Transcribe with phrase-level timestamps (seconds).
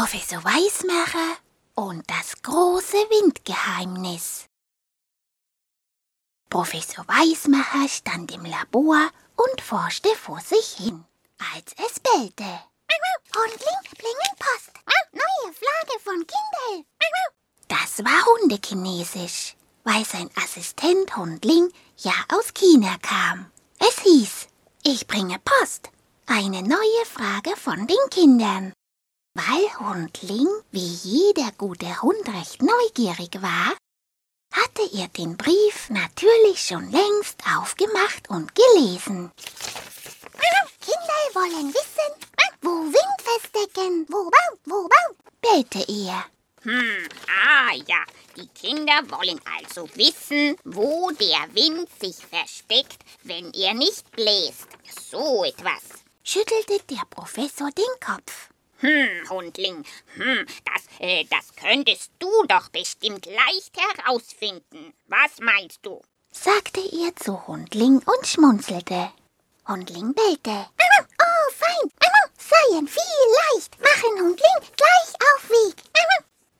[0.00, 1.38] Professor Weismacher
[1.74, 4.46] und das große Windgeheimnis.
[6.48, 11.04] Professor Weismacher stand im Labor und forschte vor sich hin,
[11.52, 12.44] als es bellte.
[13.34, 14.70] Hundling, Blingelpost.
[15.14, 16.84] Neue Flagge von Kindel.
[17.66, 23.50] Das war Hundekinesisch, weil sein Assistent Hundling ja aus China kam.
[23.80, 24.46] Es hieß,
[24.84, 25.90] ich bringe Post.
[26.26, 28.72] Eine neue Frage von den Kindern.
[29.38, 33.72] Weil Hundling, wie jeder gute Hund, recht neugierig war,
[34.50, 39.30] hatte er den Brief natürlich schon längst aufgemacht und gelesen.
[40.80, 42.26] Kinder wollen wissen,
[42.62, 44.06] wo Wind festdecken.
[44.08, 45.14] Wo bau, wo bau.
[45.40, 46.24] bellte er.
[46.62, 48.02] Hm, ah ja,
[48.36, 54.66] die Kinder wollen also wissen, wo der Wind sich versteckt, wenn er nicht bläst.
[55.12, 56.02] So etwas.
[56.24, 58.48] schüttelte der Professor den Kopf.
[58.80, 64.94] Hm, Hundling, hm, das, äh, das könntest du doch bestimmt leicht herausfinden.
[65.06, 66.00] Was meinst du?
[66.30, 69.10] sagte er zu Hundling und schmunzelte.
[69.66, 70.66] Hundling bellte.
[71.20, 71.90] Oh, fein.
[72.38, 73.02] Seien viel
[73.52, 73.76] leicht.
[73.80, 75.76] Machen Hundling gleich auf Weg.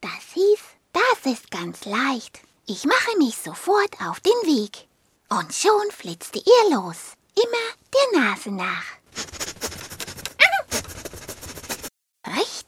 [0.00, 0.60] Das hieß,
[0.92, 2.40] das ist ganz leicht.
[2.66, 4.86] Ich mache mich sofort auf den Weg.
[5.30, 8.84] Und schon flitzte er los, immer der Nase nach.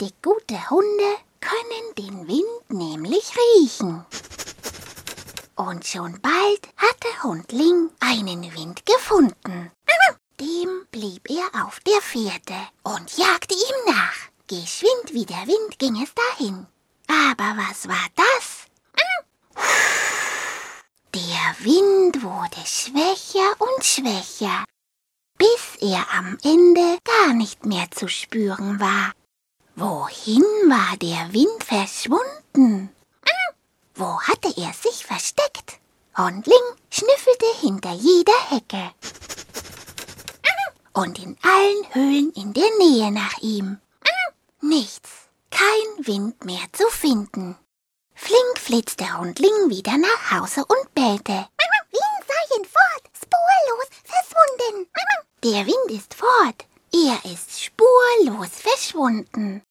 [0.00, 4.04] Richtig gute Hunde können den Wind nämlich riechen.
[5.54, 9.70] Und schon bald hatte Hundling einen Wind gefunden.
[10.40, 14.16] Dem blieb er auf der Fährte und jagte ihm nach.
[14.48, 16.66] Geschwind wie der Wind ging es dahin.
[17.06, 18.66] Aber was war das?
[21.14, 24.64] Der Wind wurde schwächer und schwächer,
[25.38, 29.12] bis er am Ende gar nicht mehr zu spüren war.
[29.76, 32.94] Wohin war der Wind verschwunden?
[33.94, 35.78] Wo hatte er sich versteckt?
[36.16, 38.92] Hundling schnüffelte hinter jeder Hecke
[40.94, 43.78] und in allen Höhlen in der Nähe nach ihm.
[44.60, 45.10] Nichts,
[45.50, 47.56] kein Wind mehr zu finden.
[48.14, 51.48] Flink flitzte Hundling wieder nach Hause und bellte.
[51.90, 54.88] Wind seien fort, spurlos verschwunden.
[55.42, 59.62] Der Wind ist fort, er ist spurlos verschwunden,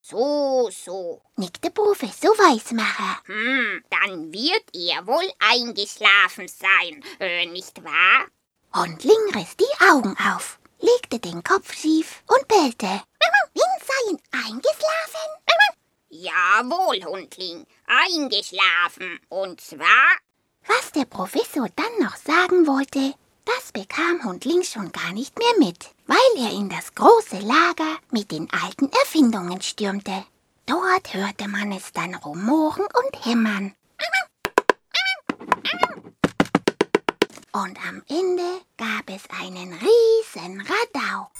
[0.00, 1.20] So, so.
[1.36, 3.20] nickte Professor Weismacher.
[3.26, 8.26] Hm, dann wird er wohl eingeschlafen sein, äh, nicht wahr?
[8.74, 12.86] Hundling riss die Augen auf, legte den Kopf schief und bellte.
[13.54, 15.28] Wind seien eingeschlafen.
[16.08, 19.20] Jawohl, Hundling, eingeschlafen.
[19.28, 20.08] Und zwar,
[20.66, 23.14] Was der Professor dann noch sagen wollte,
[23.48, 28.30] das bekam Hundling schon gar nicht mehr mit, weil er in das große Lager mit
[28.30, 30.24] den alten Erfindungen stürmte.
[30.66, 33.74] Dort hörte man es dann rumoren und hämmern.
[37.52, 41.30] Und am Ende gab es einen riesen Radau.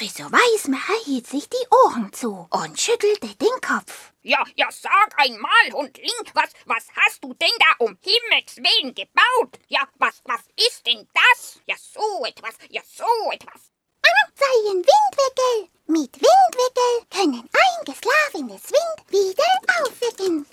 [0.00, 4.12] Professor Weismacher hielt sich die Ohren zu und schüttelte den Kopf.
[4.22, 9.58] ja, ja, sag einmal, Hundling, was, was hast du denn da um Himmels Willen gebaut?
[9.68, 11.60] Ja, was, was ist denn das?
[11.66, 13.60] Ja, so etwas, ja, so etwas.
[14.36, 15.68] Seien Windwickel.
[15.86, 20.46] Mit Windwickel können eingeschlafenes Wind wieder aufwecken.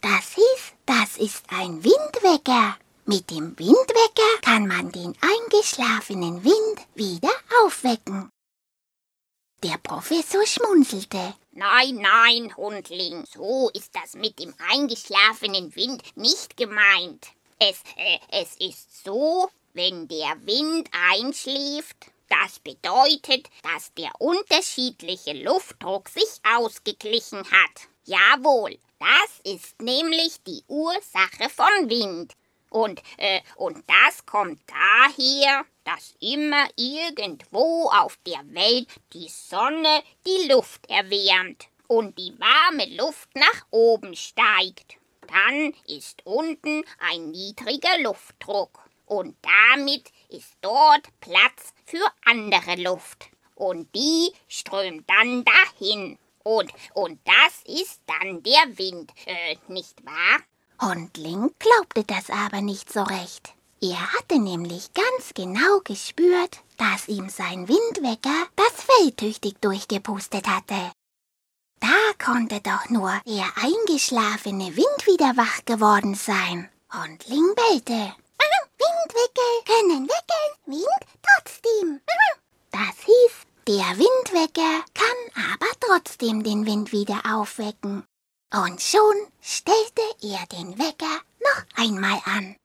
[0.00, 2.76] Das hieß, das ist ein Windwecker.
[3.06, 7.30] Mit dem Windwecker kann man den eingeschlafenen Wind wieder
[7.62, 8.23] aufwecken.
[9.94, 11.34] Professor schmunzelte.
[11.52, 17.28] Nein, nein, Hundling, so ist das mit dem eingeschlafenen Wind nicht gemeint.
[17.60, 26.08] Es, äh, es ist so, wenn der Wind einschläft, das bedeutet, dass der unterschiedliche Luftdruck
[26.08, 27.88] sich ausgeglichen hat.
[28.04, 32.32] Jawohl, das ist nämlich die Ursache von Wind.
[32.74, 40.48] Und, äh, und das kommt daher, dass immer irgendwo auf der Welt die Sonne die
[40.48, 44.96] Luft erwärmt und die warme Luft nach oben steigt.
[45.28, 53.28] Dann ist unten ein niedriger Luftdruck und damit ist dort Platz für andere Luft.
[53.54, 56.18] Und die strömt dann dahin.
[56.42, 60.40] Und, und das ist dann der Wind, äh, nicht wahr?
[60.80, 63.52] Hundling glaubte das aber nicht so recht.
[63.80, 70.92] Er hatte nämlich ganz genau gespürt, dass ihm sein Windwecker das Fell tüchtig durchgepustet hatte.
[71.80, 76.70] Da konnte doch nur der eingeschlafene Wind wieder wach geworden sein.
[76.92, 78.14] Hundling bellte.
[78.78, 80.84] Windwickel können wickeln wie
[83.66, 88.04] Der Windwecker kann aber trotzdem den Wind wieder aufwecken.
[88.52, 89.83] Und schon stellte
[90.22, 92.56] er den Wecker noch einmal an.